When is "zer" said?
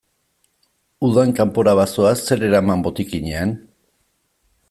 2.29-2.45